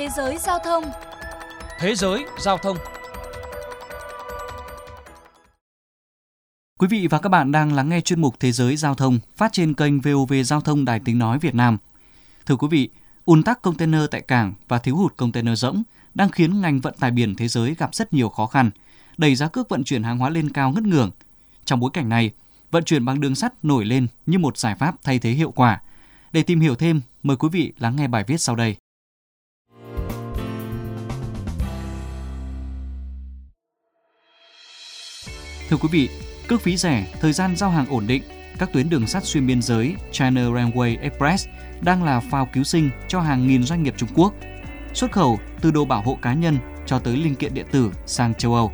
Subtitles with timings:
[0.00, 0.84] Thế giới giao thông
[1.78, 2.76] Thế giới giao thông
[6.78, 9.52] Quý vị và các bạn đang lắng nghe chuyên mục Thế giới giao thông phát
[9.52, 11.76] trên kênh VOV Giao thông Đài Tiếng Nói Việt Nam.
[12.46, 12.88] Thưa quý vị,
[13.24, 15.82] ùn tắc container tại cảng và thiếu hụt container rỗng
[16.14, 18.70] đang khiến ngành vận tải biển thế giới gặp rất nhiều khó khăn,
[19.18, 21.10] đẩy giá cước vận chuyển hàng hóa lên cao ngất ngưỡng.
[21.64, 22.30] Trong bối cảnh này,
[22.70, 25.80] vận chuyển bằng đường sắt nổi lên như một giải pháp thay thế hiệu quả.
[26.32, 28.76] Để tìm hiểu thêm, mời quý vị lắng nghe bài viết sau đây.
[35.70, 36.08] Thưa quý vị,
[36.48, 38.22] cước phí rẻ, thời gian giao hàng ổn định,
[38.58, 41.48] các tuyến đường sắt xuyên biên giới China Railway Express
[41.80, 44.34] đang là phao cứu sinh cho hàng nghìn doanh nghiệp Trung Quốc,
[44.94, 48.34] xuất khẩu từ đồ bảo hộ cá nhân cho tới linh kiện điện tử sang
[48.34, 48.72] châu Âu.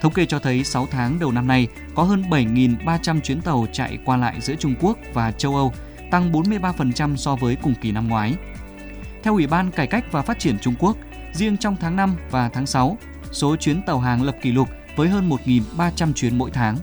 [0.00, 3.98] Thống kê cho thấy 6 tháng đầu năm nay có hơn 7.300 chuyến tàu chạy
[4.04, 5.72] qua lại giữa Trung Quốc và châu Âu,
[6.10, 8.34] tăng 43% so với cùng kỳ năm ngoái.
[9.22, 10.96] Theo Ủy ban Cải cách và Phát triển Trung Quốc,
[11.32, 12.98] riêng trong tháng 5 và tháng 6,
[13.32, 16.76] số chuyến tàu hàng lập kỷ lục với hơn 1.300 chuyến mỗi tháng.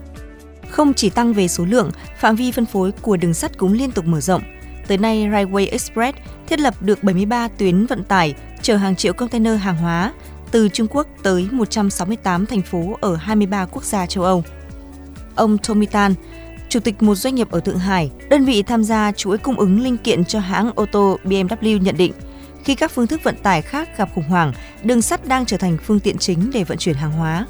[0.69, 3.91] Không chỉ tăng về số lượng, phạm vi phân phối của đường sắt cũng liên
[3.91, 4.41] tục mở rộng.
[4.87, 9.59] Tới nay, Railway Express thiết lập được 73 tuyến vận tải chở hàng triệu container
[9.59, 10.13] hàng hóa
[10.51, 14.43] từ Trung Quốc tới 168 thành phố ở 23 quốc gia châu Âu.
[15.35, 16.13] Ông Tommy Tan,
[16.69, 19.81] chủ tịch một doanh nghiệp ở Thượng Hải, đơn vị tham gia chuỗi cung ứng
[19.81, 22.13] linh kiện cho hãng ô tô BMW nhận định,
[22.63, 25.77] khi các phương thức vận tải khác gặp khủng hoảng, đường sắt đang trở thành
[25.83, 27.45] phương tiện chính để vận chuyển hàng hóa.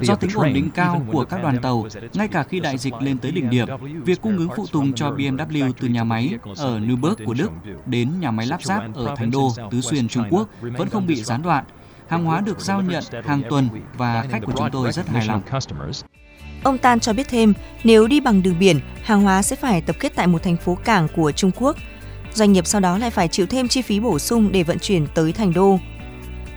[0.00, 3.18] Do tính ổn định cao của các đoàn tàu, ngay cả khi đại dịch lên
[3.18, 3.68] tới đỉnh điểm,
[4.04, 7.50] việc cung ứng phụ tùng cho BMW từ nhà máy ở Nürburg của Đức
[7.86, 11.14] đến nhà máy lắp ráp ở Thành Đô, Tứ Xuyên, Trung Quốc vẫn không bị
[11.14, 11.64] gián đoạn.
[12.08, 15.42] Hàng hóa được giao nhận hàng tuần và khách của chúng tôi rất hài lòng.
[16.62, 17.52] Ông Tan cho biết thêm,
[17.84, 20.74] nếu đi bằng đường biển, hàng hóa sẽ phải tập kết tại một thành phố
[20.74, 21.76] cảng của Trung Quốc.
[22.34, 25.06] Doanh nghiệp sau đó lại phải chịu thêm chi phí bổ sung để vận chuyển
[25.14, 25.78] tới Thành Đô.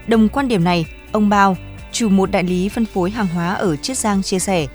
[0.06, 1.56] Đồng quan điểm này, ông Bao,
[1.92, 4.66] chủ một đại lý phân phối hàng hóa ở Chiết Giang chia sẻ.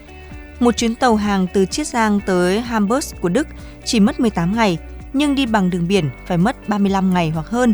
[0.59, 3.47] Một chuyến tàu hàng từ Chiết Giang tới Hamburg của Đức
[3.85, 4.78] chỉ mất 18 ngày,
[5.13, 7.73] nhưng đi bằng đường biển phải mất 35 ngày hoặc hơn,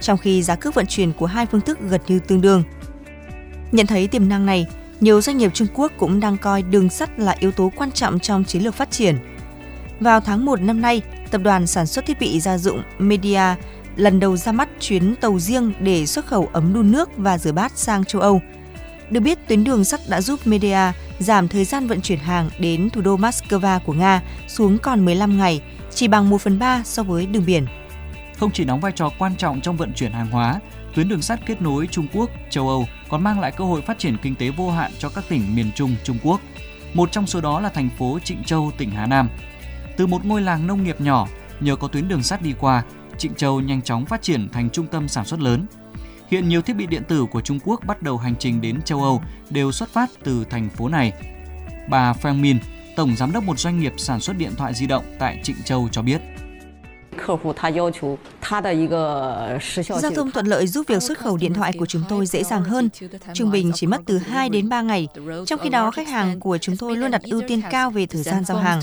[0.00, 2.62] trong khi giá cước vận chuyển của hai phương thức gần như tương đương.
[3.72, 4.66] Nhận thấy tiềm năng này,
[5.00, 8.20] nhiều doanh nghiệp Trung Quốc cũng đang coi đường sắt là yếu tố quan trọng
[8.20, 9.16] trong chiến lược phát triển.
[10.00, 13.54] Vào tháng 1 năm nay, tập đoàn sản xuất thiết bị gia dụng Media
[13.96, 17.52] lần đầu ra mắt chuyến tàu riêng để xuất khẩu ấm đun nước và rửa
[17.52, 18.40] bát sang châu Âu–
[19.10, 22.90] được biết, tuyến đường sắt đã giúp Media giảm thời gian vận chuyển hàng đến
[22.90, 25.62] thủ đô Moscow của Nga xuống còn 15 ngày,
[25.94, 27.66] chỉ bằng 1 phần 3 so với đường biển.
[28.38, 30.60] Không chỉ đóng vai trò quan trọng trong vận chuyển hàng hóa,
[30.94, 33.98] tuyến đường sắt kết nối Trung Quốc, châu Âu còn mang lại cơ hội phát
[33.98, 36.40] triển kinh tế vô hạn cho các tỉnh miền Trung Trung Quốc.
[36.94, 39.28] Một trong số đó là thành phố Trịnh Châu, tỉnh Hà Nam.
[39.96, 41.28] Từ một ngôi làng nông nghiệp nhỏ,
[41.60, 42.82] nhờ có tuyến đường sắt đi qua,
[43.18, 45.66] Trịnh Châu nhanh chóng phát triển thành trung tâm sản xuất lớn–
[46.30, 49.02] Hiện nhiều thiết bị điện tử của Trung Quốc bắt đầu hành trình đến châu
[49.02, 51.12] Âu đều xuất phát từ thành phố này.
[51.88, 52.58] Bà Feng Min,
[52.96, 55.88] tổng giám đốc một doanh nghiệp sản xuất điện thoại di động tại Trịnh Châu
[55.92, 56.20] cho biết.
[60.00, 62.64] Giao thông thuận lợi giúp việc xuất khẩu điện thoại của chúng tôi dễ dàng
[62.64, 62.88] hơn.
[63.34, 65.08] Trung bình chỉ mất từ 2 đến 3 ngày.
[65.46, 68.22] Trong khi đó, khách hàng của chúng tôi luôn đặt ưu tiên cao về thời
[68.22, 68.80] gian giao hàng.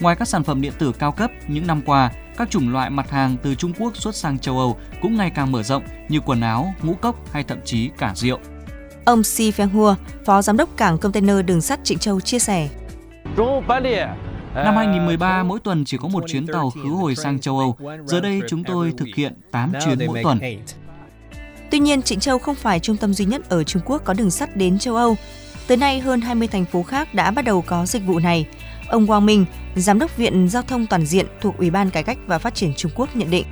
[0.00, 3.10] Ngoài các sản phẩm điện tử cao cấp, những năm qua, các chủng loại mặt
[3.10, 6.40] hàng từ Trung Quốc xuất sang châu Âu cũng ngày càng mở rộng như quần
[6.40, 8.38] áo, ngũ cốc hay thậm chí cả rượu.
[9.04, 12.68] Ông Si Feng Hua, Phó Giám đốc Cảng Container Đường sắt Trịnh Châu chia sẻ.
[14.54, 17.76] Năm 2013, mỗi tuần chỉ có một chuyến tàu khứ hồi sang châu Âu.
[18.04, 20.40] Giờ đây chúng tôi thực hiện 8 chuyến mỗi tuần.
[21.70, 24.30] Tuy nhiên, Trịnh Châu không phải trung tâm duy nhất ở Trung Quốc có đường
[24.30, 25.16] sắt đến châu Âu.
[25.66, 28.46] Tới nay, hơn 20 thành phố khác đã bắt đầu có dịch vụ này.
[28.88, 29.44] Ông Wang Minh,
[29.76, 32.74] Giám đốc Viện Giao thông Toàn diện thuộc Ủy ban Cải cách và Phát triển
[32.76, 33.46] Trung Quốc nhận định.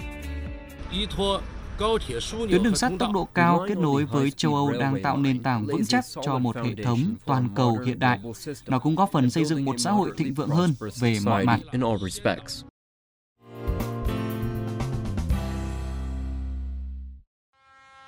[2.49, 5.67] Tuyến đường sắt tốc độ cao kết nối với châu Âu đang tạo nền tảng
[5.67, 8.21] vững chắc cho một hệ thống toàn cầu hiện đại.
[8.67, 11.61] Nó cũng góp phần xây dựng một xã hội thịnh vượng hơn về mọi mặt.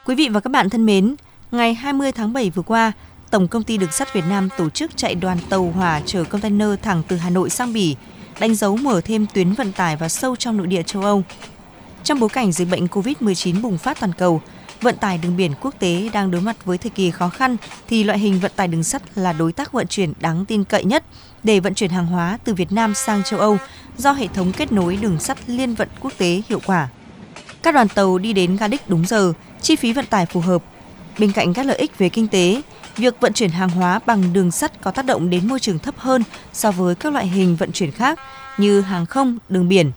[0.06, 1.14] Quý vị và các bạn thân mến,
[1.50, 2.92] ngày 20 tháng 7 vừa qua,
[3.30, 6.68] Tổng công ty Đường sắt Việt Nam tổ chức chạy đoàn tàu hỏa chở container
[6.82, 7.96] thẳng từ Hà Nội sang Bỉ,
[8.40, 11.22] đánh dấu mở thêm tuyến vận tải và sâu trong nội địa châu Âu.
[12.04, 14.40] Trong bối cảnh dịch bệnh COVID-19 bùng phát toàn cầu,
[14.80, 17.56] vận tải đường biển quốc tế đang đối mặt với thời kỳ khó khăn
[17.88, 20.84] thì loại hình vận tải đường sắt là đối tác vận chuyển đáng tin cậy
[20.84, 21.04] nhất
[21.44, 23.58] để vận chuyển hàng hóa từ Việt Nam sang châu Âu
[23.98, 26.88] do hệ thống kết nối đường sắt liên vận quốc tế hiệu quả.
[27.62, 29.32] Các đoàn tàu đi đến ga đích đúng giờ,
[29.62, 30.62] chi phí vận tải phù hợp.
[31.18, 32.62] Bên cạnh các lợi ích về kinh tế,
[32.96, 35.94] việc vận chuyển hàng hóa bằng đường sắt có tác động đến môi trường thấp
[35.98, 36.22] hơn
[36.52, 38.18] so với các loại hình vận chuyển khác
[38.58, 39.92] như hàng không, đường biển.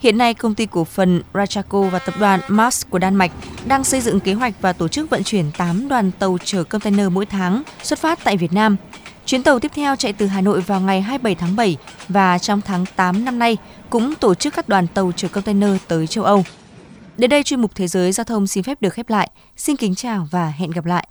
[0.00, 3.32] Hiện nay, công ty cổ phần Rachaco và tập đoàn Mars của Đan Mạch
[3.66, 7.08] đang xây dựng kế hoạch và tổ chức vận chuyển 8 đoàn tàu chở container
[7.12, 8.76] mỗi tháng xuất phát tại Việt Nam.
[9.26, 11.76] Chuyến tàu tiếp theo chạy từ Hà Nội vào ngày 27 tháng 7
[12.08, 13.56] và trong tháng 8 năm nay
[13.90, 16.44] cũng tổ chức các đoàn tàu chở container tới châu Âu.
[17.16, 19.30] Đến đây chuyên mục Thế giới Giao thông xin phép được khép lại.
[19.56, 21.08] Xin kính chào và hẹn gặp lại.